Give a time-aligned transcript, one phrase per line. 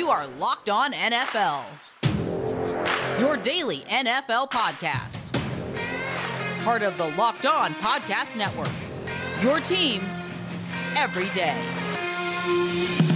[0.00, 1.62] You are Locked On NFL,
[3.20, 5.30] your daily NFL podcast.
[6.64, 8.72] Part of the Locked On Podcast Network,
[9.42, 10.00] your team
[10.96, 13.09] every day.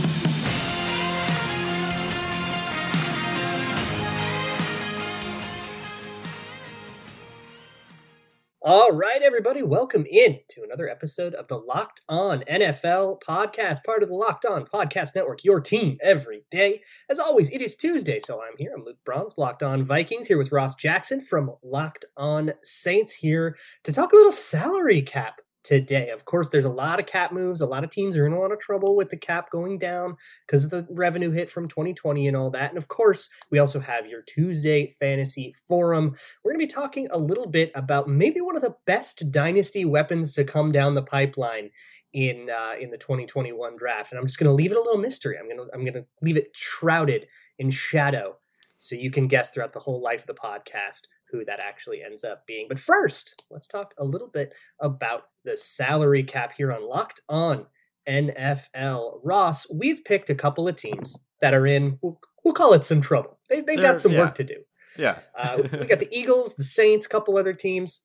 [8.66, 14.02] All right, everybody, welcome in to another episode of the Locked On NFL podcast, part
[14.02, 16.80] of the Locked On Podcast Network, your team every day.
[17.10, 18.72] As always, it is Tuesday, so I'm here.
[18.74, 23.54] I'm Luke Braun, Locked On Vikings, here with Ross Jackson from Locked On Saints, here
[23.82, 26.10] to talk a little salary cap today.
[26.10, 27.60] Of course, there's a lot of cap moves.
[27.60, 30.16] A lot of teams are in a lot of trouble with the cap going down
[30.46, 32.70] because of the revenue hit from 2020 and all that.
[32.70, 36.14] And of course, we also have your Tuesday Fantasy Forum.
[36.44, 39.84] We're going to be talking a little bit about maybe one of the best dynasty
[39.84, 41.70] weapons to come down the pipeline
[42.12, 44.12] in uh, in the 2021 draft.
[44.12, 45.36] And I'm just going to leave it a little mystery.
[45.38, 47.26] I'm going to I'm going to leave it shrouded
[47.58, 48.36] in shadow
[48.78, 52.22] so you can guess throughout the whole life of the podcast who that actually ends
[52.22, 52.66] up being.
[52.68, 57.66] But first, let's talk a little bit about the salary cap here on Locked On
[58.08, 59.20] NFL.
[59.22, 63.00] Ross, we've picked a couple of teams that are in, we'll, we'll call it some
[63.00, 63.38] trouble.
[63.48, 64.18] They, they got some yeah.
[64.18, 64.56] work to do.
[64.96, 65.18] Yeah.
[65.36, 68.04] uh, we got the Eagles, the Saints, a couple other teams.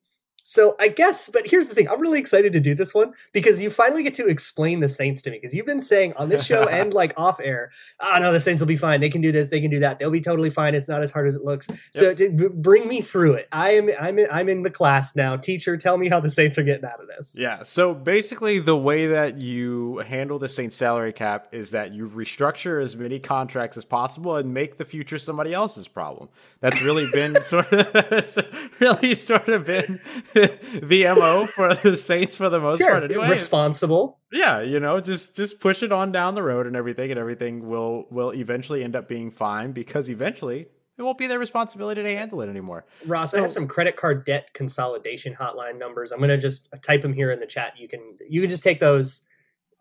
[0.50, 3.62] So I guess, but here's the thing: I'm really excited to do this one because
[3.62, 5.38] you finally get to explain the Saints to me.
[5.38, 7.70] Because you've been saying on this show and like off air,
[8.00, 9.00] "Oh no, the Saints will be fine.
[9.00, 9.50] They can do this.
[9.50, 10.00] They can do that.
[10.00, 10.74] They'll be totally fine.
[10.74, 13.48] It's not as hard as it looks." So d- b- bring me through it.
[13.52, 15.38] I am I'm in, I'm in the class now.
[15.38, 17.38] Teacher, tell me how the Saints are getting out of this.
[17.38, 17.62] Yeah.
[17.62, 22.82] So basically, the way that you handle the Saints salary cap is that you restructure
[22.82, 26.28] as many contracts as possible and make the future somebody else's problem.
[26.60, 30.02] That's really been sort of really sort of been
[30.84, 33.04] the mo for the Saints for the most Sure, part.
[33.04, 34.20] Anyway, responsible.
[34.32, 37.68] yeah, you know, just just push it on down the road and everything, and everything
[37.68, 42.10] will will eventually end up being fine because eventually it won't be their responsibility to
[42.18, 42.86] handle it anymore.
[43.06, 46.12] Ross, I have some credit card debt consolidation hotline numbers.
[46.12, 47.74] I'm gonna just type them here in the chat.
[47.78, 49.26] You can you can just take those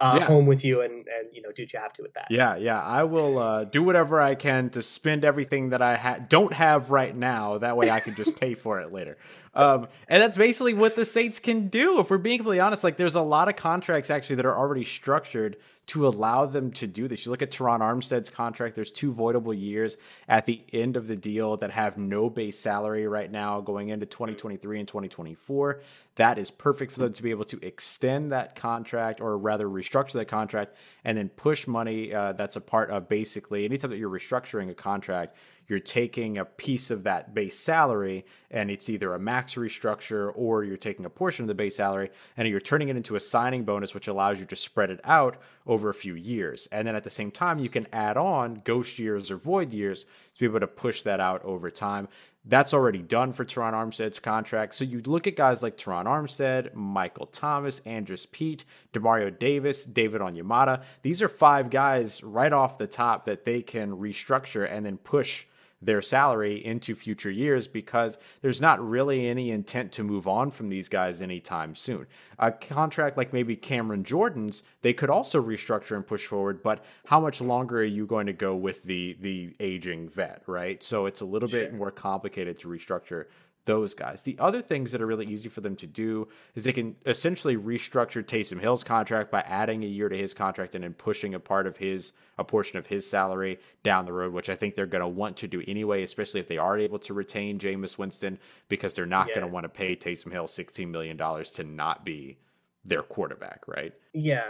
[0.01, 0.27] uh, Yeah.
[0.27, 2.27] home with you and and you know do what you have to with that.
[2.31, 2.81] Yeah, yeah.
[2.81, 6.91] I will uh, do whatever I can to spend everything that I ha- don't have
[6.91, 7.59] right now.
[7.59, 9.17] That way I can just pay for it later.
[9.55, 11.99] Um, and that's basically what the Saints can do.
[11.99, 14.85] If we're being completely honest, like there's a lot of contracts actually that are already
[14.85, 15.57] structured
[15.87, 17.25] to allow them to do this.
[17.25, 19.97] You look at Terron Armstead's contract, there's two voidable years
[20.29, 24.07] at the end of the deal that have no base salary right now going into
[24.07, 25.81] 2023 and 2024.
[26.19, 30.15] That is perfect for them to be able to extend that contract or rather restructure
[30.15, 30.75] that contract
[31.05, 34.75] and then push money uh, that's a part of basically anytime that you're restructuring a
[34.75, 35.37] contract,
[35.69, 40.65] you're taking a piece of that base salary and it's either a max restructure or
[40.65, 43.63] you're taking a portion of the base salary and you're turning it into a signing
[43.63, 45.37] bonus, which allows you to spread it out
[45.69, 46.67] over a few years.
[46.73, 50.05] And then at the same time, you can add on ghost years or void years
[50.05, 52.09] to be able to push that out over time.
[52.49, 54.75] That's already done for Terron Armstead's contract.
[54.75, 58.65] So you look at guys like Teron Armstead, Michael Thomas, Andrus Peat,
[58.95, 60.83] Demario Davis, David Onyemata.
[61.03, 65.45] These are five guys right off the top that they can restructure and then push
[65.81, 70.69] their salary into future years because there's not really any intent to move on from
[70.69, 72.07] these guys anytime soon.
[72.39, 77.21] A contract like maybe Cameron Jordan's, they could also restructure and push forward, but how
[77.21, 80.83] much longer are you going to go with the the aging vet, right?
[80.83, 83.27] So it's a little bit more complicated to restructure
[83.65, 84.23] those guys.
[84.23, 87.55] The other things that are really easy for them to do is they can essentially
[87.57, 91.41] restructure Taysom Hill's contract by adding a year to his contract and then pushing a
[91.41, 94.87] part of his a portion of his salary down the road, which I think they're
[94.87, 98.39] going to want to do anyway, especially if they are able to retain Jameis Winston
[98.69, 99.35] because they're not Yeah.
[99.35, 102.39] going to want to pay Taysom Hill $16 million to not be
[102.85, 103.93] their quarterback, right?
[104.15, 104.47] Yeah.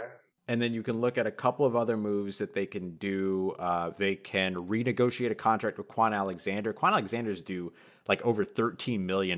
[0.49, 3.55] And then you can look at a couple of other moves that they can do.
[3.59, 6.73] Uh, they can renegotiate a contract with Kwon Alexander.
[6.73, 7.71] Kwon Alexander's due
[8.07, 9.37] like over $13 million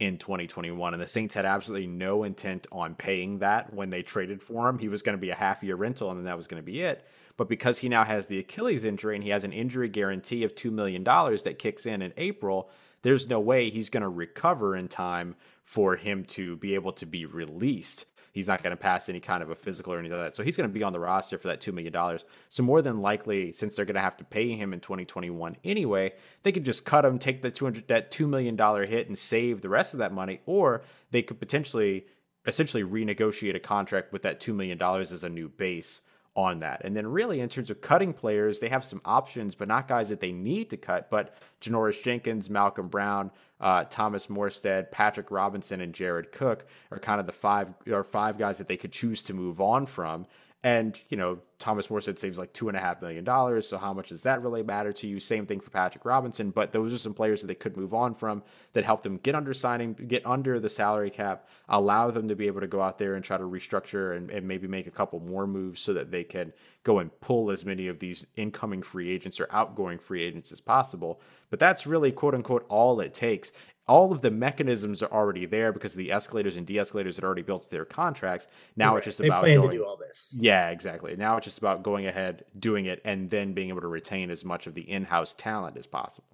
[0.00, 0.94] in 2021.
[0.94, 4.80] And the Saints had absolutely no intent on paying that when they traded for him.
[4.80, 6.66] He was going to be a half year rental and then that was going to
[6.66, 7.06] be it.
[7.36, 10.56] But because he now has the Achilles injury and he has an injury guarantee of
[10.56, 12.68] $2 million that kicks in in April,
[13.02, 17.06] there's no way he's going to recover in time for him to be able to
[17.06, 18.06] be released.
[18.36, 20.34] He's not going to pass any kind of a physical or anything like that.
[20.34, 22.18] So he's going to be on the roster for that $2 million.
[22.50, 26.12] So more than likely, since they're going to have to pay him in 2021 anyway,
[26.42, 29.70] they could just cut him, take the 200 that $2 million hit and save the
[29.70, 30.42] rest of that money.
[30.44, 32.04] Or they could potentially
[32.46, 36.02] essentially renegotiate a contract with that $2 million as a new base
[36.34, 36.82] on that.
[36.84, 40.10] And then really in terms of cutting players, they have some options, but not guys
[40.10, 41.08] that they need to cut.
[41.08, 43.30] But Janoris Jenkins, Malcolm Brown,
[43.60, 48.38] uh, Thomas Morstead, Patrick Robinson, and Jared Cook are kind of the five or five
[48.38, 50.26] guys that they could choose to move on from.
[50.62, 53.68] And, you know, Thomas Morstead saves like two and a half million dollars.
[53.68, 55.20] So how much does that really matter to you?
[55.20, 56.50] Same thing for Patrick Robinson.
[56.50, 58.42] But those are some players that they could move on from
[58.72, 62.46] that help them get under signing, get under the salary cap, allow them to be
[62.46, 65.20] able to go out there and try to restructure and, and maybe make a couple
[65.20, 69.10] more moves so that they can go and pull as many of these incoming free
[69.10, 71.20] agents or outgoing free agents as possible.
[71.50, 73.52] But that's really quote unquote all it takes
[73.88, 77.70] all of the mechanisms are already there because the escalators and de-escalators had already built
[77.70, 78.48] their contracts.
[78.76, 78.98] Now right.
[78.98, 80.36] it's just they about plan going, to do all this.
[80.40, 81.14] Yeah, exactly.
[81.16, 84.44] Now it's just about going ahead, doing it, and then being able to retain as
[84.44, 86.28] much of the in-house talent as possible.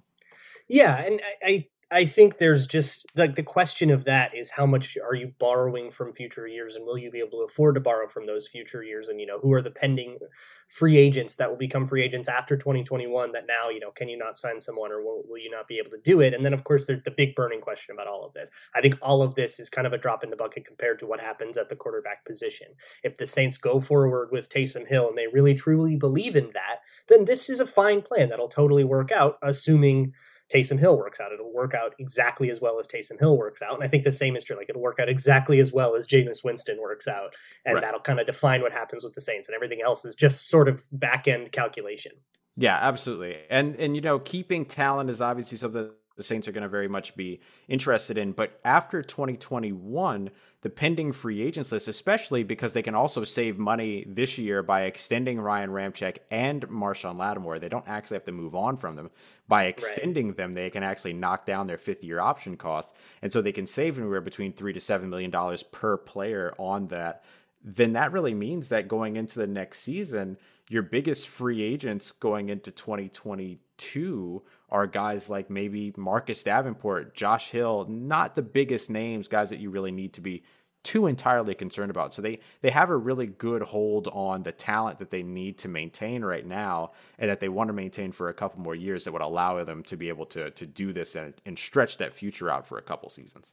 [0.69, 4.65] Yeah, and I, I I think there's just like the question of that is how
[4.65, 7.83] much are you borrowing from future years and will you be able to afford to
[7.83, 9.09] borrow from those future years?
[9.09, 10.19] And you know who are the pending
[10.67, 14.17] free agents that will become free agents after 2021 that now you know can you
[14.17, 16.33] not sign someone or will, will you not be able to do it?
[16.33, 18.51] And then of course there's the big burning question about all of this.
[18.75, 21.07] I think all of this is kind of a drop in the bucket compared to
[21.07, 22.69] what happens at the quarterback position.
[23.03, 26.79] If the Saints go forward with Taysom Hill and they really truly believe in that
[27.09, 30.15] then this is a fine plan that'll totally work out assuming
[30.53, 31.33] Taysom Hill works out.
[31.33, 33.75] It'll work out exactly as well as Taysom Hill works out.
[33.75, 34.57] And I think the same is true.
[34.57, 37.35] Like it'll work out exactly as well as Jameis Winston works out.
[37.65, 37.81] And right.
[37.81, 39.49] that'll kind of define what happens with the Saints.
[39.49, 42.13] And everything else is just sort of back end calculation.
[42.57, 43.39] Yeah, absolutely.
[43.49, 46.89] And and you know, keeping talent is obviously something the Saints are going to very
[46.89, 48.33] much be interested in.
[48.33, 50.31] But after 2021,
[50.63, 54.83] the pending free agents list, especially because they can also save money this year by
[54.83, 57.59] extending Ryan Ramczyk and Marshon Lattimore.
[57.59, 59.11] They don't actually have to move on from them.
[59.49, 60.37] By extending right.
[60.37, 62.95] them, they can actually knock down their fifth year option cost.
[63.23, 66.87] And so they can save anywhere between three to seven million dollars per player on
[66.89, 67.25] that.
[67.65, 70.37] Then that really means that going into the next season,
[70.69, 77.87] your biggest free agents going into 2022 are guys like maybe Marcus Davenport, Josh Hill,
[77.89, 80.43] not the biggest names, guys that you really need to be
[80.83, 82.13] too entirely concerned about.
[82.13, 85.69] So they they have a really good hold on the talent that they need to
[85.69, 89.13] maintain right now and that they want to maintain for a couple more years that
[89.13, 92.51] would allow them to be able to to do this and, and stretch that future
[92.51, 93.53] out for a couple seasons.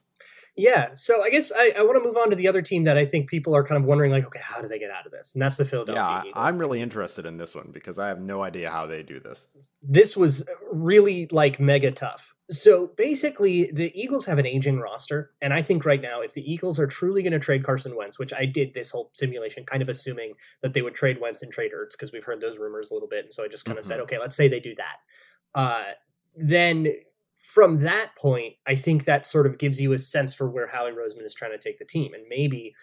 [0.56, 2.98] Yeah, so I guess I, I want to move on to the other team that
[2.98, 5.12] I think people are kind of wondering, like, okay, how do they get out of
[5.12, 5.32] this?
[5.34, 6.34] And that's the Philadelphia yeah, Eagles.
[6.36, 9.46] I'm really interested in this one because I have no idea how they do this.
[9.82, 12.34] This was really like mega tough.
[12.50, 16.52] So basically, the Eagles have an aging roster, and I think right now, if the
[16.52, 19.82] Eagles are truly going to trade Carson Wentz, which I did this whole simulation kind
[19.82, 22.90] of assuming that they would trade Wentz and trade Ertz because we've heard those rumors
[22.90, 23.88] a little bit, and so I just kind of mm-hmm.
[23.88, 24.96] said, okay, let's say they do that.
[25.54, 25.92] Uh,
[26.34, 26.88] then
[27.40, 30.92] from that point, I think that sort of gives you a sense for where Howie
[30.92, 32.12] Roseman is trying to take the team.
[32.12, 32.74] And maybe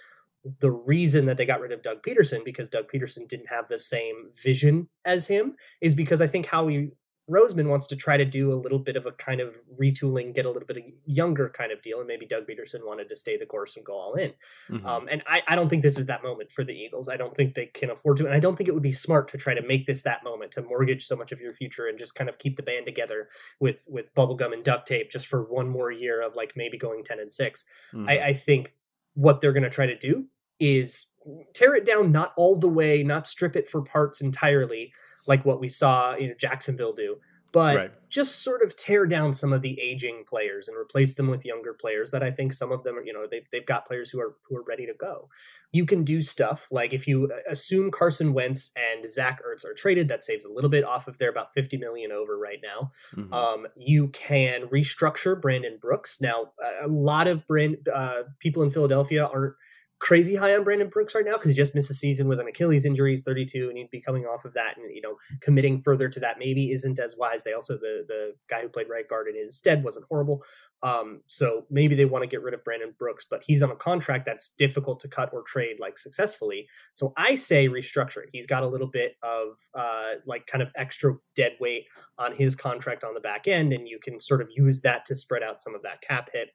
[0.60, 3.80] the reason that they got rid of Doug Pederson because Doug Pederson didn't have the
[3.80, 6.92] same vision as him, is because I think Howie
[7.30, 10.46] Roseman wants to try to do a little bit of a kind of retooling, get
[10.46, 13.36] a little bit of younger kind of deal, and maybe Doug Pederson wanted to stay
[13.36, 14.34] the course and go all in.
[14.70, 14.86] Mm-hmm.
[14.86, 17.10] Um, and I, I, don't think this is that moment for the Eagles.
[17.10, 19.28] I don't think they can afford to, and I don't think it would be smart
[19.30, 22.00] to try to make this that moment to mortgage so much of your future and
[22.00, 23.28] just kind of keep the band together
[23.60, 27.04] with with bubblegum and duct tape just for one more year of like maybe going
[27.04, 28.08] ten and 6 mm-hmm.
[28.08, 28.74] I, I think
[29.16, 30.28] what they're going to try to do
[30.60, 31.08] is
[31.54, 34.94] tear it down not all the way, not strip it for parts entirely,
[35.28, 37.18] like what we saw you know Jacksonville do,
[37.52, 37.92] but right.
[38.10, 41.74] just sort of tear down some of the aging players and replace them with younger
[41.74, 44.20] players that I think some of them are, you know, they've, they've got players who
[44.20, 45.30] are who are ready to go.
[45.72, 49.74] You can do stuff like if you uh, assume Carson Wentz and Zach Ertz are
[49.74, 52.92] traded, that saves a little bit off of their about 50 million over right now.
[53.16, 53.34] Mm-hmm.
[53.34, 56.22] Um, you can restructure Brandon Brooks.
[56.22, 59.56] Now, a lot of brand uh, people in Philadelphia aren't
[60.00, 62.48] crazy high on Brandon Brooks right now because he just missed a season with an
[62.48, 63.12] Achilles injury.
[63.12, 66.20] He's 32 and he'd be coming off of that, and you know, committing further to
[66.20, 67.44] that maybe isn't as wise.
[67.44, 70.44] They also the the guy who played right guard in his stead wasn't horrible,
[70.84, 73.76] um, so maybe they want to get rid of Brandon Brooks, but he's on a
[73.76, 76.68] contract that's difficult to cut or trade like successfully.
[76.94, 78.30] So I say restructure it.
[78.32, 81.86] He's got a little bit of uh, like kind of extra dead weight
[82.18, 85.16] on his contract on the back end, and you can sort of use that to
[85.16, 86.50] spread out some of that cap hit.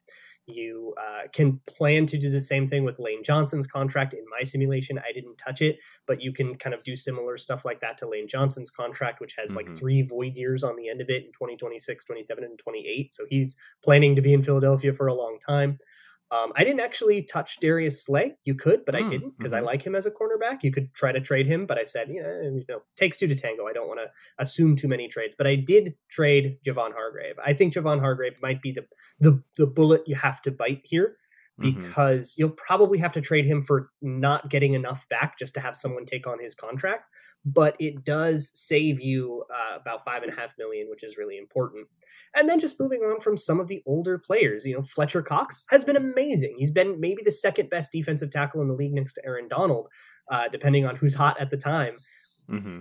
[0.45, 4.13] You uh, can plan to do the same thing with Lane Johnson's contract.
[4.13, 7.63] In my simulation, I didn't touch it, but you can kind of do similar stuff
[7.63, 9.69] like that to Lane Johnson's contract, which has mm-hmm.
[9.69, 13.13] like three void years on the end of it in 2026, 27, and 28.
[13.13, 15.79] So he's planning to be in Philadelphia for a long time.
[16.33, 18.33] Um, I didn't actually touch Darius Slay.
[18.43, 19.67] You could, but mm, I didn't because mm-hmm.
[19.67, 20.63] I like him as a cornerback.
[20.63, 23.27] You could try to trade him, but I said, you know, you know takes two
[23.27, 23.67] to tango.
[23.67, 25.35] I don't want to assume too many trades.
[25.37, 27.35] But I did trade Javon Hargrave.
[27.45, 28.85] I think Javon Hargrave might be the
[29.19, 31.17] the the bullet you have to bite here.
[31.59, 32.41] Because mm-hmm.
[32.41, 36.05] you'll probably have to trade him for not getting enough back just to have someone
[36.05, 37.05] take on his contract.
[37.45, 41.37] But it does save you uh, about five and a half million, which is really
[41.37, 41.87] important.
[42.35, 45.63] And then just moving on from some of the older players, you know, Fletcher Cox
[45.69, 46.55] has been amazing.
[46.57, 49.89] He's been maybe the second best defensive tackle in the league next to Aaron Donald.
[50.29, 51.93] uh, depending on who's hot at the time.
[52.49, 52.79] Mm-hmm.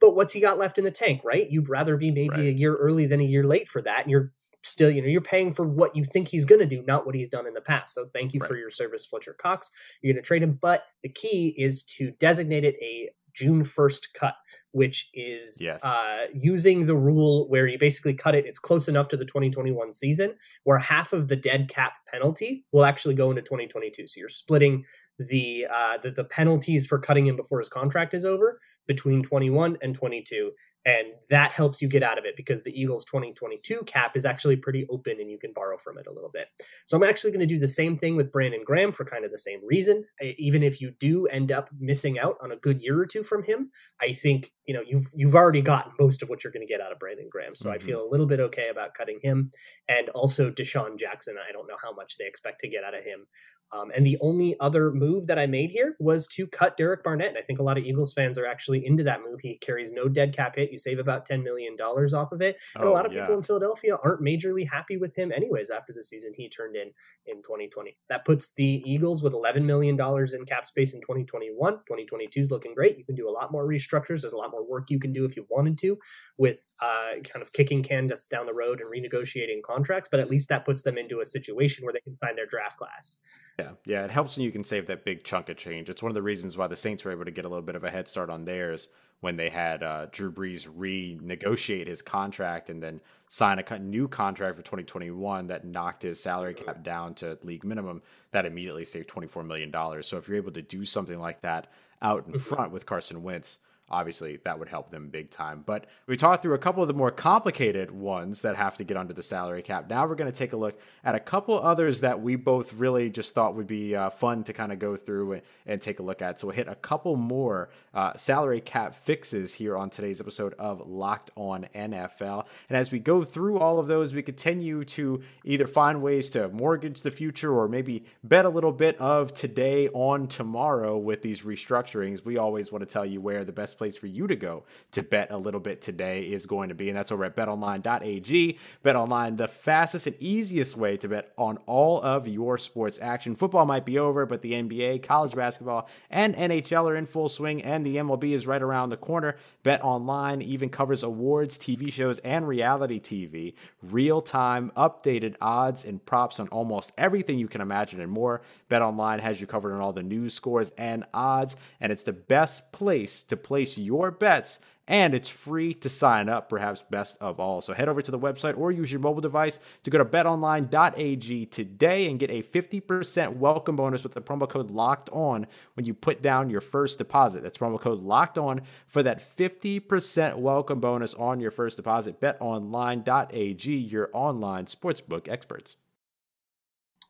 [0.00, 1.48] But what's he got left in the tank, right?
[1.48, 2.40] You'd rather be maybe Right.
[2.40, 4.02] a year early than a year late for that.
[4.02, 6.82] And you're still, you know, you're paying for what you think he's going to do,
[6.86, 7.94] not what he's done in the past.
[7.94, 9.70] So thank you for your service, Fletcher Cox.
[10.02, 10.58] You're going to trade him.
[10.60, 14.34] But the key is to designate it a June 1st cut,
[14.72, 15.82] which is Yes.
[15.82, 18.44] uh, using the rule where you basically cut it.
[18.44, 22.84] It's close enough to the 2021 season where half of the dead cap penalty will
[22.84, 24.06] actually go into 2022.
[24.06, 24.84] So you're splitting
[25.18, 29.78] the uh, the, the penalties for cutting him before his contract is over between 21
[29.82, 30.52] and 22
[30.84, 34.56] and that helps you get out of it because the Eagles 2022 cap is actually
[34.56, 36.48] pretty open and you can borrow from it a little bit.
[36.86, 39.30] So I'm actually going to do the same thing with Brandon Graham for kind of
[39.30, 40.04] the same reason.
[40.20, 43.22] I- Even if you do end up missing out on a good year or two
[43.22, 43.70] from him,
[44.00, 46.80] I think you know you've you've already gotten most of what you're going to get
[46.80, 47.54] out of Brandon Graham.
[47.54, 47.82] So I Mhm.
[47.82, 49.50] feel a little bit okay about cutting him
[49.88, 51.36] and also DeSean Jackson.
[51.38, 53.26] I don't know how much they expect to get out of him.
[53.72, 57.28] Um, and the only other move that I made here was to cut Derek Barnett.
[57.28, 59.40] And I think a lot of Eagles fans are actually into that move.
[59.40, 60.70] He carries no dead cap hit.
[60.70, 62.56] You save about $10 million off of it.
[62.74, 63.22] And a Oh, lot of yeah.
[63.22, 66.90] people in Philadelphia aren't majorly happy with him, anyways, after the season he turned in
[67.26, 67.96] in 2020.
[68.10, 71.72] That puts the Eagles with $11 million in cap space in 2021.
[71.72, 72.98] 2022 is looking great.
[72.98, 74.22] You can do a lot more restructures.
[74.22, 75.98] There's a lot more work you can do if you wanted to
[76.36, 80.08] with uh, kind of kicking Candace down the road and renegotiating contracts.
[80.10, 82.76] But at least that puts them into a situation where they can find their draft
[82.78, 83.20] class.
[83.62, 85.88] Yeah, yeah, it helps when you can save that big chunk of change.
[85.88, 87.76] It's one of the reasons why the Saints were able to get a little bit
[87.76, 88.88] of a head start on theirs
[89.20, 94.56] when they had uh, Drew Brees renegotiate his contract and then sign a new contract
[94.56, 98.02] for 2021 that knocked his salary cap down to league minimum.
[98.32, 100.08] That immediately saved 24 million dollars.
[100.08, 101.68] So if you're able to do something like that
[102.02, 103.58] out in front with Carson Wentz,
[103.92, 105.62] obviously that would help them big time.
[105.64, 108.96] But we talked through a couple of the more complicated ones that have to get
[108.96, 109.88] under the salary cap.
[109.88, 113.10] Now we're going to take a look at a couple others that we both really
[113.10, 116.02] just thought would be uh, fun to kind of go through and, and take a
[116.02, 116.40] look at.
[116.40, 120.88] So we'll hit a couple more uh, salary cap fixes here on today's episode of
[120.88, 122.46] Locked On NFL.
[122.70, 126.48] And as we go through all of those, we continue to either find ways to
[126.48, 131.42] mortgage the future or maybe bet a little bit of today on tomorrow with these
[131.42, 132.24] restructurings.
[132.24, 134.62] We always want to tell you where the best place for you to go
[134.92, 138.56] to bet a little bit today is going to be, and that's over at betonline.ag.
[138.84, 143.34] BetOnline, the fastest and easiest way to bet on all of your sports action.
[143.34, 147.60] Football might be over, but the NBA, college basketball, and NHL are in full swing,
[147.62, 149.36] and the MLB is right around the corner.
[149.64, 153.54] Bet Online even covers awards, TV shows, and reality TV.
[153.82, 158.42] Real time, updated odds and props on almost everything you can imagine and more.
[158.68, 162.12] Bet Online has you covered on all the news, scores, and odds, and it's the
[162.12, 167.38] best place to place your bets and it's free to sign up, perhaps best of
[167.38, 167.60] all.
[167.60, 171.46] So head over to the website or use your mobile device to go to betonline.ag
[171.46, 175.94] today and get a 50% welcome bonus with the promo code locked on when you
[175.94, 177.42] put down your first deposit.
[177.42, 182.20] That's promo code locked on for that 50% welcome bonus on your first deposit.
[182.20, 185.76] Betonline.ag, your online sportsbook experts.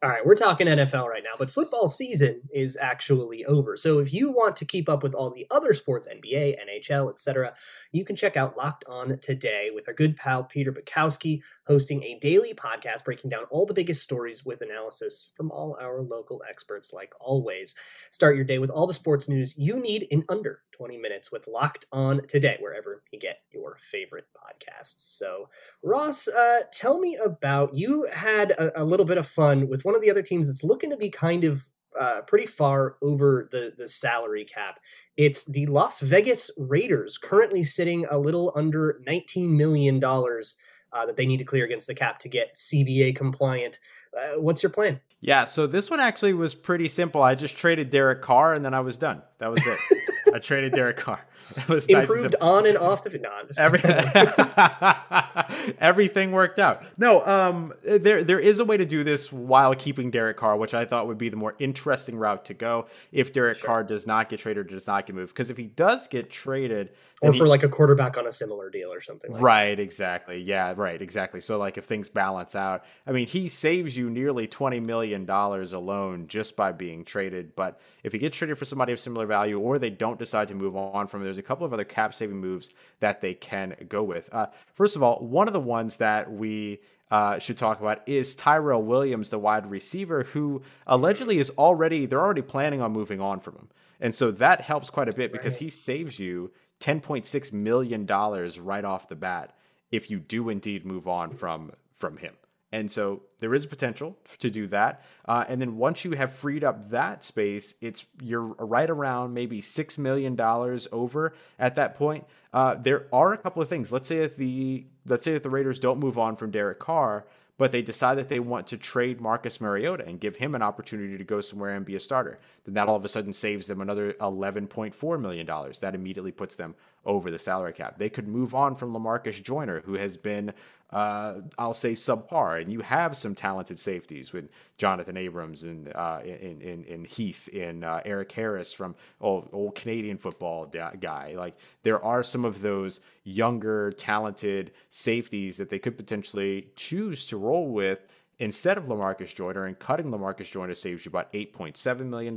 [0.04, 3.76] All right, we're talking NFL right now, but football season is actually over.
[3.76, 7.54] So if you want to keep up with all the other sports, NBA, NHL, etc.,
[7.92, 12.18] you can check out Locked On Today with our good pal Peter Bukowski hosting a
[12.18, 16.92] daily podcast breaking down all the biggest stories with analysis from all our local experts
[16.92, 17.76] like always.
[18.10, 21.46] Start your day with all the sports news you need in under 20 minutes with
[21.46, 24.98] Locked On Today wherever you get your favorite podcasts.
[24.98, 25.48] So,
[25.80, 29.91] Ross, uh, tell me about you had a, a little bit of fun with one
[29.94, 31.64] of the other teams that's looking to be kind of
[31.98, 34.80] uh, pretty far over the the salary cap.
[35.16, 40.56] It's the Las Vegas Raiders, currently sitting a little under 19 million dollars
[40.92, 43.78] uh, that they need to clear against the cap to get CBA compliant.
[44.16, 45.00] Uh, what's your plan?
[45.20, 47.22] Yeah, so this one actually was pretty simple.
[47.22, 49.22] I just traded Derek Carr and then I was done.
[49.38, 49.78] That was it.
[50.34, 51.24] I traded Derek Carr.
[51.56, 52.48] It was nice Improved simple.
[52.48, 53.18] on and off the.
[53.18, 53.78] No, Every,
[55.78, 56.82] everything worked out.
[56.96, 60.74] No, um, there there is a way to do this while keeping Derek Carr, which
[60.74, 64.28] I thought would be the more interesting route to go if Derek Carr does not
[64.28, 65.34] get traded or does not get moved.
[65.34, 68.32] Because if he does get traded, then or he- for like a quarterback on a
[68.32, 69.30] similar deal or something.
[69.32, 70.42] Like Right, exactly.
[70.42, 71.40] Yeah, right, exactly.
[71.40, 75.72] So like if things balance out, I mean, he saves you nearly 20 million dollars
[75.72, 79.58] alone just by being traded, but if he gets traded for somebody of similar value
[79.58, 82.12] or they don't decide to move on from him, there's a couple of other cap
[82.12, 82.70] saving moves
[83.00, 84.28] that they can go with.
[84.32, 88.34] Uh, first of all, one of the ones that we uh, should talk about is
[88.34, 93.40] Tyrell Williams, the wide receiver, who allegedly is already they're already planning on moving on
[93.40, 93.68] from him,
[94.00, 98.04] and so that helps quite a bit because he saves you ten point six million
[98.04, 99.54] dollars right off the bat
[99.90, 102.34] if you do indeed move on from from him.
[102.72, 105.04] And so there is potential to do that.
[105.26, 109.60] Uh, and then once you have freed up that space, it's you're right around maybe
[109.60, 112.24] six million dollars over at that point.
[112.52, 113.92] Uh, there are a couple of things.
[113.92, 117.26] Let's say that the let's say if the Raiders don't move on from Derek Carr,
[117.58, 121.18] but they decide that they want to trade Marcus Mariota and give him an opportunity
[121.18, 123.80] to go somewhere and be a starter, then that all of a sudden saves them
[123.80, 125.46] another $11.4 million.
[125.80, 126.74] That immediately puts them
[127.04, 127.98] over the salary cap.
[127.98, 130.52] They could move on from Lamarcus Joyner, who has been,
[130.92, 132.60] uh, I'll say, subpar.
[132.60, 137.48] And you have some talented safeties with Jonathan Abrams and uh, in, in, in Heath
[137.54, 141.34] and uh, Erik Harris from old, old Canadian football guy.
[141.36, 147.36] Like there are some of those younger, talented safeties that they could potentially choose to
[147.36, 148.06] roll with
[148.38, 152.36] instead of Lamarcus Joyner, and cutting Lamarcus Joyner saves you about $8.7 million.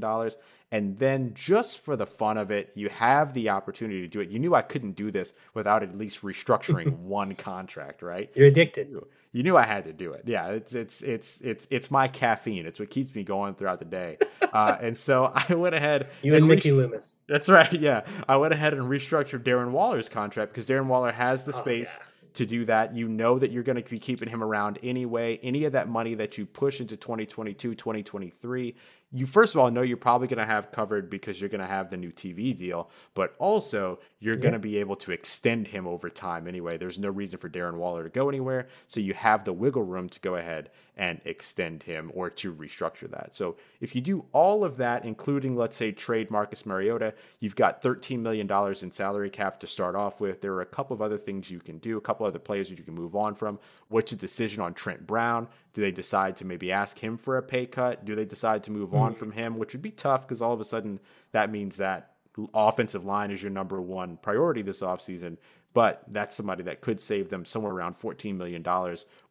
[0.76, 4.28] And then just for the fun of it, you have the opportunity to do it.
[4.28, 8.30] You knew I couldn't do this without at least restructuring one contract, right?
[8.36, 8.94] You're addicted.
[9.32, 10.24] You knew I had to do it.
[10.26, 12.66] Yeah, it's it's it's it's it's my caffeine.
[12.66, 14.18] It's what keeps me going throughout the day.
[14.56, 16.08] Uh, and so I went ahead.
[16.22, 17.18] You and, and Mickey Loomis.
[17.28, 17.74] That's right.
[17.74, 21.60] Yeah, I went ahead and restructured Darren Waller's contract because Darren Waller has the oh,
[21.60, 21.98] space.
[22.00, 22.06] Yeah
[22.36, 22.96] to do that.
[22.96, 25.40] You know that you're going to be keeping him around anyway.
[25.42, 28.76] Any of that money that you push into 2022, 2023,
[29.12, 31.68] you first of all know you're probably going to have covered because you're going to
[31.68, 34.42] have the new TV deal, but also you're yeah.
[34.42, 36.78] going to be able to extend him over time anyway.
[36.78, 40.10] There's no reason for Darren Waller to go anywhere, so you have the wiggle room
[40.10, 43.34] to go ahead and extend him or to restructure that.
[43.34, 47.82] So if you do all of that, including let's say trade Marcus Mariota, you've got
[47.82, 50.42] 13 million dollars in salary cap to start off with.
[50.42, 52.80] There are a couple of other things you can do, a couple other players that
[52.80, 53.60] you can move on from.
[53.90, 55.48] What's the decision on Trent Brown?
[55.74, 58.06] Do they decide to maybe ask him for a pay cut?
[58.06, 59.18] Do they decide to move on hmm.
[59.18, 61.00] from him, which would be tough because all of a sudden
[61.32, 62.12] that means that
[62.54, 65.38] offensive line is your number one priority this offseason.
[65.74, 68.66] But that's somebody that could save them somewhere around $14 million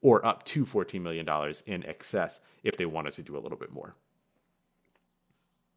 [0.02, 1.26] or up to $14 million
[1.64, 3.96] in excess if they wanted to do a little bit more.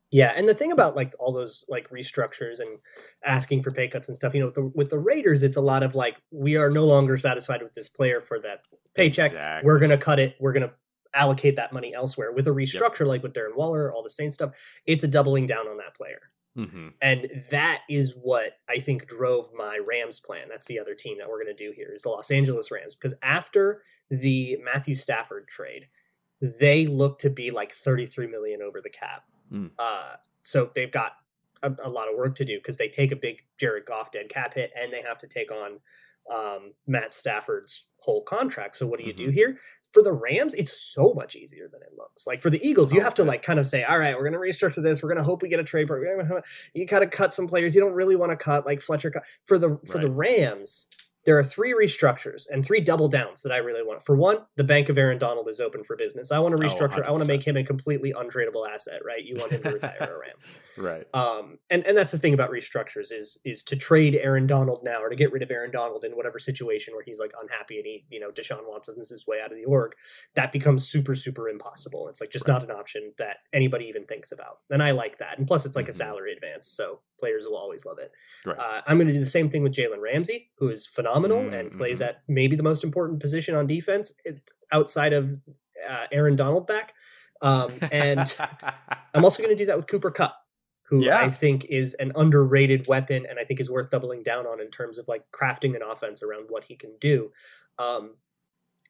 [0.10, 2.80] Yeah, and the thing about like all those like restructures and
[3.26, 5.62] asking for pay cuts and stuff, you know, with the, with the Raiders, it's a
[5.62, 8.62] lot of like we are no longer satisfied with this player for that
[8.94, 9.32] paycheck.
[9.32, 9.68] Exactly.
[9.68, 10.36] We're gonna cut it.
[10.40, 10.72] We're gonna
[11.18, 12.32] allocate that money elsewhere.
[12.32, 13.08] With a restructure yep.
[13.08, 14.52] like with Darren Waller, all the Saints stuff,
[14.86, 16.22] it's a doubling down on that player.
[16.58, 16.88] Mm-hmm.
[17.02, 20.48] And that is what I think drove my Rams plan.
[20.50, 22.96] That's the other team that we're going to do here is the Los Angeles Rams
[22.96, 25.88] because after the Matthew Stafford trade,
[26.42, 29.24] they look to be like 33 million over the cap.
[29.52, 29.72] Mm.
[29.78, 31.14] Uh, so they've got
[31.62, 34.30] a, a, lot of work to do because they take a big Jared Goff dead
[34.30, 35.80] cap hit and they have to take on
[36.34, 38.76] um, Matt Stafford's whole contract.
[38.76, 39.26] So what do you mm-hmm.
[39.26, 39.60] do here?
[39.98, 42.28] For the Rams, it's so much easier than it looks.
[42.28, 44.30] Like for the Eagles, you oh, have to like kind of say, all right, we're
[44.30, 45.02] going to restructure this.
[45.02, 45.90] We're going to hope we get a trade.
[46.76, 47.74] You got to cut some players.
[47.74, 49.10] You don't really want to cut like Fletcher.
[49.10, 49.24] Cut.
[49.46, 50.02] For the for right.
[50.02, 50.86] the Rams,
[51.28, 54.02] there are three restructures and three double downs that I really want.
[54.02, 56.32] For one, the bank of Aaron Donald is open for business.
[56.32, 57.00] I want to oh, restructure.
[57.00, 59.02] Oh, I want to make him a completely untradeable asset.
[59.06, 59.22] Right?
[59.22, 60.38] You want him to retire a Ram.
[60.78, 61.08] Right.
[61.12, 65.02] Um, and and that's the thing about restructures is is to trade Aaron Donald now
[65.02, 67.86] or to get rid of Aaron Donald in whatever situation where he's like unhappy and
[67.88, 69.94] he you know Deshaun Watson's his way out of the org.
[70.36, 72.08] That becomes super super impossible.
[72.10, 72.54] It's like just right.
[72.54, 74.60] not an option that anybody even thinks about.
[74.70, 75.40] And I like that.
[75.40, 75.90] And plus, it's like mm-hmm.
[75.90, 78.12] a salary advance, so players will always love it.
[78.46, 78.58] Right.
[78.58, 81.54] Uh, I'm going to do the same thing with Jalen Ramsey, who is phenomenal mm-hmm.
[81.54, 84.14] and plays at maybe the most important position on defense
[84.72, 85.38] outside of
[85.88, 86.94] uh, Aaron Donald back.
[87.42, 88.34] Um, and
[89.14, 90.36] I'm also going to do that with Cooper Kupp,
[90.84, 91.20] who yeah.
[91.20, 94.70] I think is an underrated weapon and I think is worth doubling down on in
[94.70, 97.32] terms of like crafting an offense around what he can do.
[97.78, 98.16] Um,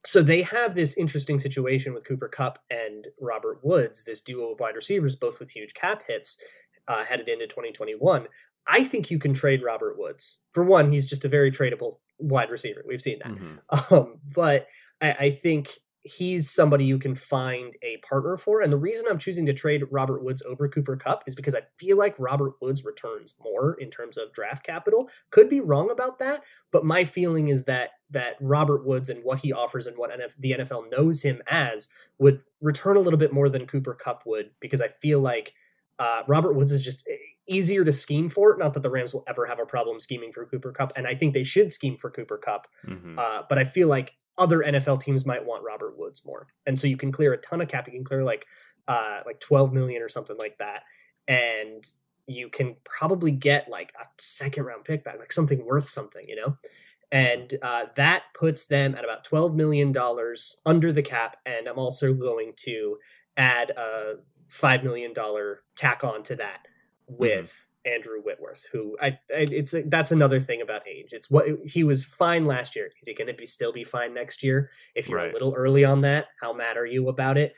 [0.06, 4.60] so they have this interesting situation with Cooper Kupp and Robert Woods, this duo of
[4.60, 6.40] wide receivers, both with huge cap hits
[6.88, 8.28] uh, headed into 2021.
[8.68, 10.42] I think you can trade Robert Woods.
[10.54, 12.84] For one, he's just a very tradable wide receiver.
[12.86, 13.34] We've seen that.
[13.34, 13.94] Mm-hmm.
[13.94, 14.68] Um, but
[15.02, 18.62] I, I think he's somebody you can find a partner for.
[18.62, 21.62] And the reason I'm choosing to trade Robert Woods over Cooper Kupp is because I
[21.78, 25.10] feel like Robert Woods returns more in terms of draft capital.
[25.32, 29.40] Could be wrong about that, but my feeling is that that Robert Woods and what
[29.40, 33.34] he offers and what NF- the NFL knows him as would return a little bit
[33.34, 35.54] more than Cooper Kupp would because I feel like
[36.00, 37.10] uh, Robert Woods is just
[37.48, 38.56] easier to scheme for.
[38.58, 41.16] Not that the Rams will ever have a problem scheming for Cooper Kupp, and I
[41.16, 42.68] think they should scheme for Cooper Kupp.
[42.86, 43.18] Mm-hmm.
[43.18, 46.48] Uh, but I feel like other NFL teams might want Robert Woods more.
[46.66, 47.88] And so you can clear a ton of cap.
[47.88, 48.46] You can clear like
[48.88, 50.84] uh, like 12 million or something like that.
[51.28, 51.84] And
[52.28, 56.36] you can probably get like a second round pick back, like something worth something, you
[56.36, 56.58] know?
[57.12, 59.94] And uh, that puts them at about $12 million
[60.66, 61.38] under the cap.
[61.46, 62.98] And I'm also going to
[63.38, 64.16] add a
[64.50, 65.14] $5 million
[65.76, 66.68] tack on to that
[67.08, 71.10] with Andrew Whitworth, who I, I it's a, that's another thing about age.
[71.14, 72.88] It's what he was fine last year.
[73.02, 74.70] Is he going to be still be fine next year?
[74.94, 75.30] If you're Right.
[75.30, 77.54] a little early on that, how mad are you about it?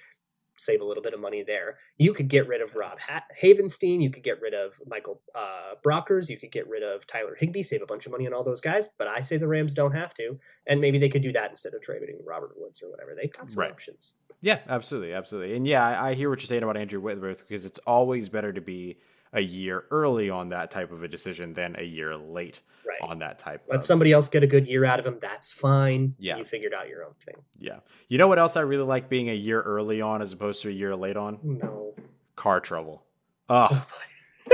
[0.55, 1.77] Save a little bit of money there.
[1.97, 4.01] You could get rid of Rob ha- Havenstein.
[4.03, 6.29] You could get rid of Michael uh, Brockers.
[6.29, 7.63] You could get rid of Tyler Higbee.
[7.63, 8.89] Save a bunch of money on all those guys.
[8.89, 11.73] But I say the Rams don't have to, and maybe they could do that instead
[11.73, 13.15] of trading Robert Woods or whatever.
[13.15, 13.71] They've got some Right.
[13.71, 14.17] options.
[14.41, 15.55] Yeah, absolutely, absolutely.
[15.55, 18.53] And yeah, I, I hear what you're saying about Andrew Whitworth because it's always better
[18.53, 18.97] to be
[19.33, 23.07] a year early on that type of a decision than a year late Right.
[23.07, 23.61] on that type.
[23.69, 25.19] Let of, somebody else get a good year out of him.
[25.21, 26.15] That's fine.
[26.17, 26.37] Yeah.
[26.37, 27.35] You figured out your own thing.
[27.59, 27.79] Yeah.
[28.07, 30.69] You know what else I really like being a year early on as opposed to
[30.69, 31.37] a year late on?
[31.43, 31.93] No.
[32.35, 33.03] Car trouble.
[33.47, 33.85] Oh,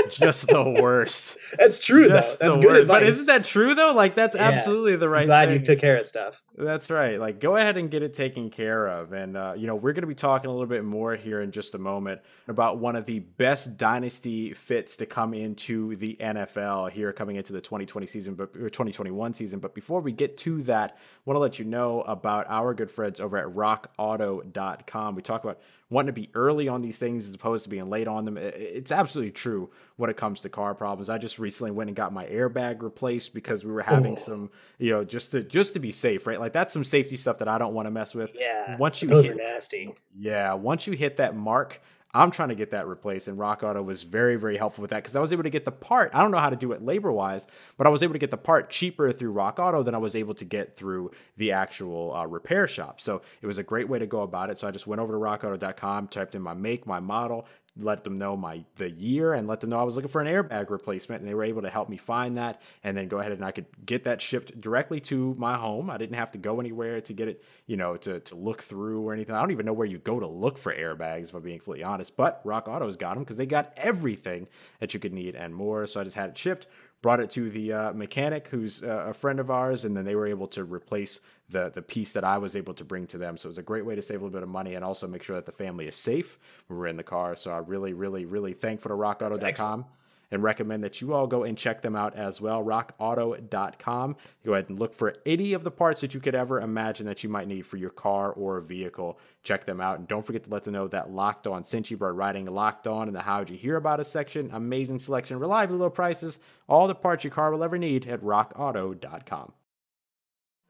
[0.10, 1.38] just the worst.
[1.58, 2.46] That's true, Just though.
[2.48, 2.82] That's good worst.
[2.82, 2.96] advice.
[3.00, 3.94] But isn't that true though?
[3.94, 4.44] Like that's Yeah.
[4.50, 5.60] absolutely the right I'm glad thing.
[5.60, 6.42] you took care of stuff.
[6.58, 7.20] That's right.
[7.20, 9.12] Like, go ahead and get it taken care of.
[9.12, 11.52] And, uh, you know, we're going to be talking a little bit more here in
[11.52, 16.92] just a moment about one of the best dynasty fits to come into the NFL
[16.92, 19.60] here coming into the 2020 season, but or 2021 season.
[19.60, 22.90] But before we get to that, I want to let you know about our good
[22.90, 25.16] friends over at rockauto.com.
[25.16, 28.08] We talk about wanting to be early on these things as opposed to being late
[28.08, 28.38] on them.
[28.38, 31.10] It's absolutely true when it comes to car problems.
[31.10, 34.18] I just recently went and got my airbag replaced because we were having Oh.
[34.18, 36.40] some, you know, just to just to be safe, right?
[36.40, 38.32] Like that's some safety stuff that I don't want to mess with.
[38.36, 38.78] Yeah.
[38.78, 39.94] Once you Those hit, are nasty.
[40.18, 41.82] yeah, once you hit that mark,
[42.14, 45.04] I'm trying to get that replaced, and Rock Auto was very, very helpful with that
[45.04, 46.12] because I was able to get the part.
[46.16, 47.46] I don't know how to do it labor wise,
[47.78, 50.16] but I was able to get the part cheaper through Rock Auto than I was
[50.16, 53.02] able to get through the actual uh, repair shop.
[53.02, 54.58] So it was a great way to go about it.
[54.58, 58.16] So I just went over to rockauto.com, typed in my make, my model, let them
[58.16, 61.22] know my the year and let them know I was looking for an airbag replacement
[61.22, 63.52] and they were able to help me find that and then go ahead and I
[63.52, 65.90] could get that shipped directly to my home.
[65.90, 69.02] I didn't have to go anywhere to get it, you know, to to look through
[69.02, 69.36] or anything.
[69.36, 71.84] I don't even know where you go to look for airbags if I'm being fully
[71.84, 74.48] honest, but Rock Auto's got them because they got everything
[74.80, 75.86] that you could need and more.
[75.88, 76.68] So I just had it shipped
[77.06, 80.16] brought it to the uh, mechanic who's uh, a friend of ours and then they
[80.16, 83.38] were able to replace the the piece that I was able to bring to them.
[83.38, 85.08] So it was a great way to save a little bit of money and also
[85.08, 87.36] make sure that the family is safe when we're in the car.
[87.36, 89.86] So I really really really thankful to rockauto.com
[90.32, 94.70] and recommend that you all go and check them out as well rockauto.com go ahead
[94.70, 97.48] and look for any of the parts that you could ever imagine that you might
[97.48, 99.20] need for your car or vehicle.
[99.44, 100.00] Check them out.
[100.00, 102.88] And don't forget to let them know that locked on sent you by writing locked
[102.88, 106.88] on in the how'd you hear about us section amazing selection reliably low prices all
[106.88, 109.52] the parts your car will ever need at rockauto.com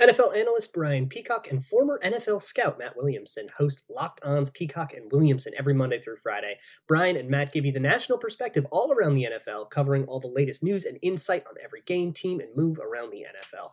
[0.02, 5.10] NFL analyst Brian Peacock and former NFL scout Matt Williamson host Locked On's Peacock and
[5.10, 6.58] Williamson every Monday through Friday.
[6.86, 10.28] Brian and Matt give you the national perspective all around the NFL, covering all the
[10.28, 13.70] latest news and insight on every game, team, and move around the NFL.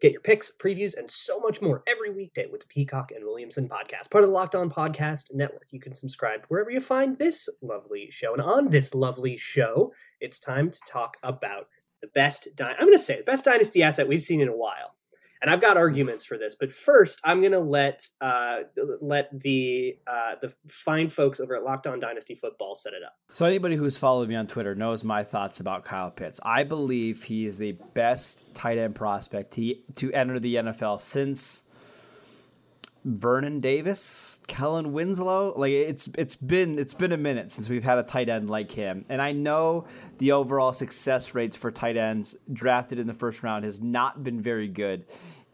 [0.00, 3.68] Get your picks, previews, and so much more every weekday with the Peacock and Williamson
[3.68, 5.68] podcast, part of the Locked On Podcast Network.
[5.70, 8.32] You can subscribe wherever you find this lovely show.
[8.32, 11.68] And on this lovely show, it's time to talk about
[12.02, 12.48] the best.
[12.56, 14.96] Dy- I'm going to say the best dynasty asset we've seen in a while
[15.42, 16.54] and I've got arguments for this.
[16.54, 18.60] But first, I'm going to let uh,
[19.00, 23.14] let the uh, the fine folks over at Locked On Dynasty Football set it up.
[23.30, 26.40] So anybody who's followed me on Twitter knows my thoughts about Kyle Pitts.
[26.44, 31.62] I believe he is the best tight end prospect to, to enter the NFL since
[33.04, 35.54] Vernon Davis, Kellen Winslow.
[35.56, 38.70] Like it's it's been it's been a minute since we've had a tight end like
[38.70, 39.04] him.
[39.08, 39.86] And I know
[40.18, 44.40] the overall success rates for tight ends drafted in the first round has not been
[44.40, 45.06] very good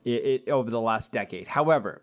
[0.04, 1.46] it, it, over the last decade.
[1.46, 2.02] However,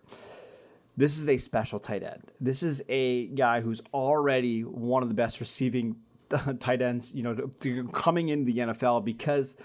[0.96, 2.22] this is a special tight end.
[2.40, 5.96] This is a guy who's already one of the best receiving
[6.60, 9.58] tight ends, you know, to, to coming into the NFL because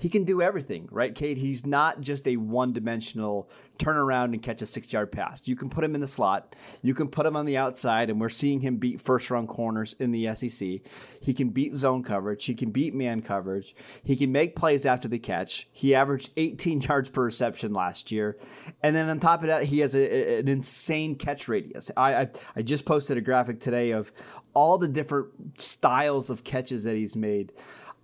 [0.00, 1.36] he can do everything, right, Kate?
[1.36, 5.46] He's not just a one-dimensional turn around and catch a six-yard pass.
[5.46, 8.18] You can put him in the slot, you can put him on the outside, and
[8.18, 10.80] we're seeing him beat first-round corners in the SEC.
[11.20, 15.06] He can beat zone coverage, he can beat man coverage, he can make plays after
[15.06, 15.68] the catch.
[15.72, 18.38] He averaged 18 yards per reception last year,
[18.82, 21.90] and then on top of that, he has a, an insane catch radius.
[21.94, 24.10] I, I I just posted a graphic today of
[24.54, 27.52] all the different styles of catches that he's made.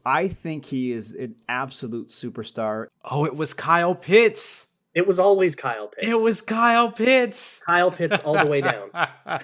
[0.07, 2.87] I think he is an absolute superstar.
[3.05, 4.69] Oh, it was Kyle Pitts.
[4.95, 6.07] It was always Kyle Pitts.
[6.07, 7.61] It was Kyle Pitts.
[7.67, 8.91] Kyle Pitts all the way down.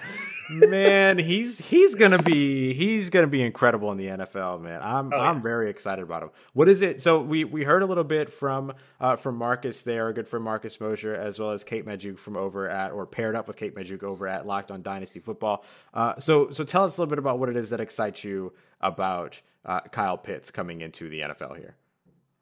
[0.49, 4.81] man, he's he's gonna be he's gonna be incredible in the NFL, man.
[4.81, 5.29] I'm Oh, yeah.
[5.29, 6.29] I'm very excited about him.
[6.53, 7.01] What is it?
[7.01, 10.79] So we we heard a little bit from uh, from Marcus there, good friend Marcus
[10.79, 14.01] Mosher, as well as Kate Magdziuk from over at or paired up with Kate Magdziuk
[14.01, 15.65] over at Locked On Dynasty Football.
[15.93, 18.53] Uh, so so tell us a little bit about what it is that excites you
[18.79, 21.75] about uh, Kyle Pitts coming into the NFL here.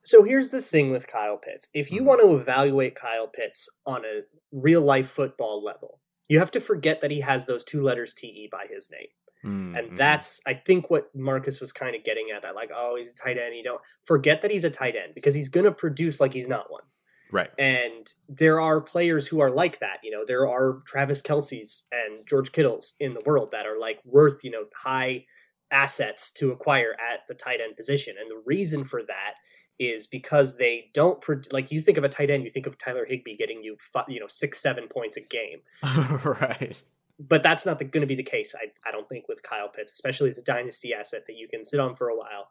[0.03, 1.69] So here's the thing with Kyle Pitts.
[1.73, 2.05] If you Mhm.
[2.05, 7.01] want to evaluate Kyle Pitts on a real life football level, you have to forget
[7.01, 9.07] that he has those two letters TE by his name.
[9.43, 9.75] Mm-hmm.
[9.75, 13.11] And that's, I think, what Marcus was kind of getting at that, like, oh, he's
[13.11, 13.55] a tight end.
[13.55, 16.47] You don't forget that he's a tight end because he's going to produce like he's
[16.47, 16.83] not one.
[17.31, 17.49] Right.
[17.57, 19.99] And there are players who are like that.
[20.03, 23.99] You know, there are Travis Kelce's and George Kittles in the world that are like
[24.05, 25.25] worth, you know, high
[25.71, 28.15] assets to acquire at the tight end position.
[28.19, 29.33] And the reason for that
[29.79, 33.05] is because they don't like you think of a tight end, you think of Tyler
[33.05, 35.61] Higbee getting you you know six seven points a game,
[36.23, 36.81] right?
[37.19, 38.53] But that's not going to be the case.
[38.55, 41.65] I I don't think with Kyle Pitts, especially as a dynasty asset that you can
[41.65, 42.49] sit on for a while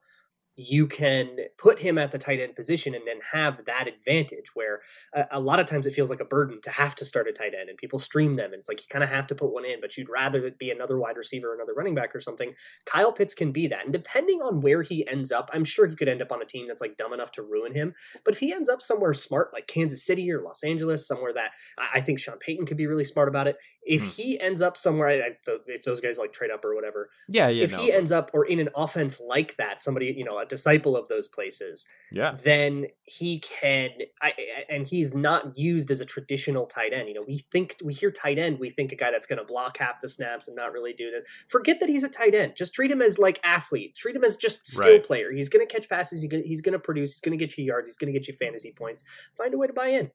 [0.63, 4.81] you can put him at the tight end position and then have that advantage where
[5.15, 7.33] a, a, lot of times it feels like a burden to have to start a
[7.33, 9.53] tight end and people stream them and it's like you kind of have to put
[9.53, 12.21] one in but you'd rather it be another wide receiver or another running back or
[12.21, 12.51] something
[12.85, 15.97] kyle pitts can be that and depending on where he ends up i'm sure he
[15.97, 18.41] could end up on a team that's like dumb enough to ruin him but if
[18.41, 21.53] he ends up somewhere smart like kansas city or los angeles somewhere that
[21.95, 24.15] i think sean payton could be really smart about it if mm.
[24.15, 25.35] he ends up somewhere
[25.67, 27.79] if those guys like trade up or whatever yeah, yeah if no.
[27.79, 31.09] he ends up or in an offense like that somebody you know a disciple of
[31.09, 33.91] those places, yeah, then he can.
[34.21, 34.35] I,
[34.69, 37.09] and he's not used as a traditional tight end.
[37.09, 39.45] You know, we think we hear tight end, we think a guy that's going to
[39.45, 41.23] block half the snaps and not really do this.
[41.49, 42.53] Forget that he's a tight end.
[42.57, 43.95] Just treat him as like athlete.
[43.97, 45.05] Treat him as just skill right.
[45.05, 45.33] player.
[45.33, 46.23] He's going to catch passes.
[46.23, 47.15] He's going to produce.
[47.15, 47.89] He's going to get you yards.
[47.89, 49.05] He's going to get you fantasy points.
[49.39, 50.11] Find a way to buy in.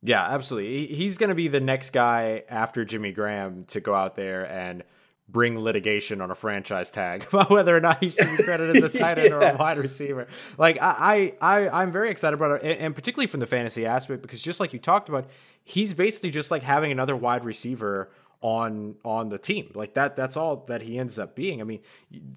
[0.00, 0.86] Yeah, absolutely.
[0.86, 4.84] He's going to be the next guy after Jimmy Graham to go out there and
[5.28, 8.82] bring litigation on a franchise tag about whether or not he should be credited as
[8.82, 9.50] a tight end yeah.
[9.50, 10.26] or a wide receiver.
[10.56, 14.22] Like I, I, I am very excited about it, and particularly from the fantasy aspect
[14.22, 15.28] because just like you talked about,
[15.64, 18.08] he's basically just like having another wide receiver
[18.40, 19.70] on on the team.
[19.74, 21.60] Like that that's all that he ends up being.
[21.60, 21.80] I mean,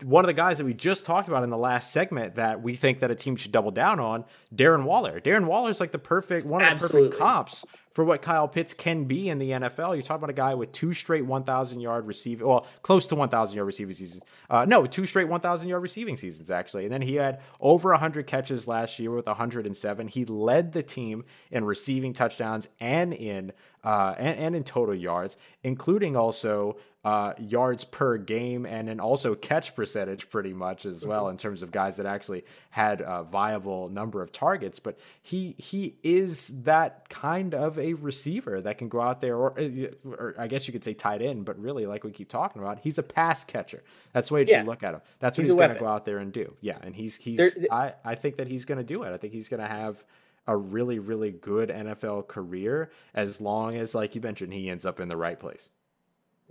[0.03, 2.75] one of the guys that we just talked about in the last segment that we
[2.75, 5.19] think that a team should double down on, Darren Waller.
[5.19, 8.73] Darren Waller is like the perfect one of the perfect comps for what Kyle Pitts
[8.73, 9.95] can be in the NFL.
[9.95, 13.55] You're talking about a guy with two straight 1,000 yard receiving, well, close to 1,000
[13.55, 14.23] yard receiving seasons.
[14.49, 16.85] Uh, no, two straight 1,000 yard receiving seasons, actually.
[16.85, 20.07] And then he had over 100 catches last year with 107.
[20.07, 23.51] He led the team in receiving touchdowns and in
[23.83, 29.33] uh, and, and in total yards, including also uh, yards per game and then also
[29.33, 31.31] catch percentage pretty much as well mm-hmm.
[31.31, 34.79] in terms of guys that actually had a viable number of targets.
[34.79, 39.57] But he he is that kind of a receiver that can go out there, or,
[40.05, 42.79] or I guess you could say tight end, but really, like we keep talking about,
[42.79, 43.83] he's a pass catcher.
[44.13, 44.61] That's the way yeah.
[44.61, 45.01] you look at him.
[45.19, 46.53] That's what he's, he's going to go out there and do.
[46.61, 49.11] Yeah, and he's he's there, I I think that he's going to do it.
[49.11, 50.03] I think he's going to have
[50.45, 54.99] a really really good NFL career as long as like you mentioned he ends up
[54.99, 55.69] in the right place.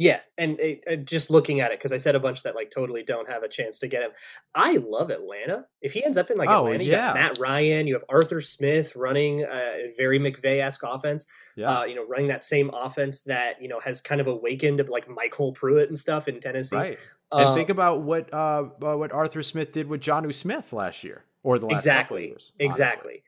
[0.01, 2.71] Yeah, and it, uh, just looking at it because I said a bunch that like
[2.71, 4.13] totally don't have a chance to get him.
[4.55, 5.67] I love Atlanta.
[5.83, 7.09] If he ends up in like oh, Atlanta, you yeah.
[7.09, 11.27] got Matt Ryan, you have Arthur Smith running a very McVay esque offense.
[11.55, 14.83] Yeah, uh, you know, running that same offense that you know has kind of awakened
[14.89, 16.77] like MyCole Pruitt and stuff in Tennessee.
[16.77, 16.99] Right.
[17.31, 21.05] And uh, think about what uh, uh, what Arthur Smith did with Jonnu Smith last
[21.05, 23.23] year or the last exactly, years, exactly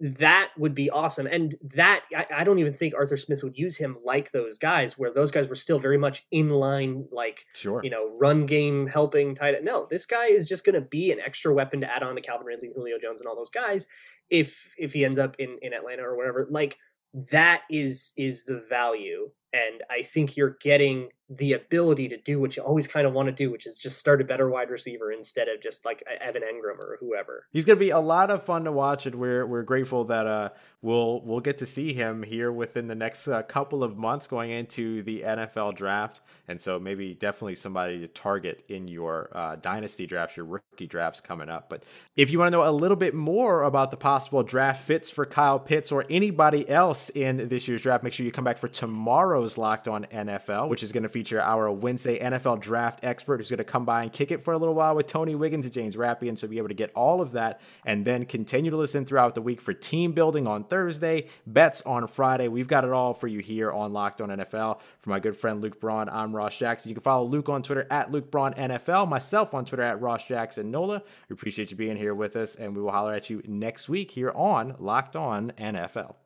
[0.00, 1.26] that would be awesome.
[1.26, 4.96] And that I, I, don't even think Arthur Smith would use him like those guys,
[4.96, 8.86] where those guys were still very much in line, like sure, you know, run game
[8.86, 9.64] helping tight end.
[9.64, 12.20] No, this guy is just going to be an extra weapon to add on to
[12.20, 13.88] Calvin Ridley, Julio Jones, and all those guys.
[14.30, 16.78] If if he ends up in in Atlanta or wherever, like
[17.30, 22.56] that is is the value and I think you're getting the ability to do what
[22.56, 25.12] you always kind of want to do, which is just start a better wide receiver
[25.12, 27.46] instead of just like Evan Engram or whoever.
[27.52, 30.26] He's going to be a lot of fun to watch, and we're we're grateful that
[30.26, 34.26] uh, we'll we'll get to see him here within the next uh, couple of months
[34.26, 39.56] going into the NFL draft, and so maybe definitely somebody to target in your uh,
[39.56, 41.68] dynasty drafts, your rookie drafts coming up.
[41.68, 41.84] But
[42.16, 45.26] if you want to know a little bit more about the possible draft fits for
[45.26, 48.68] Kyle Pitts or anybody else in this year's draft, make sure you come back for
[48.68, 53.38] tomorrow tomorrow's Locked On NFL, which is going to feature our Wednesday NFL draft expert
[53.38, 55.64] who's going to come by and kick it for a little while with Tony Wiggins
[55.64, 56.36] and James Rapien.
[56.36, 59.42] So be able to get all of that and then continue to listen throughout the
[59.42, 62.48] week for team building on Thursday, bets on Friday.
[62.48, 64.80] We've got it all for you here on Locked On NFL.
[65.00, 66.90] For my good friend Luke Braun, I'm Ross Jackson.
[66.90, 70.26] You can follow Luke on Twitter at Luke Braun NFL, myself on Twitter at Ross
[70.26, 71.02] Jackson Nola.
[71.28, 74.10] We appreciate you being here with us, and we will holler at you next week
[74.10, 76.18] here on Locked On NFL.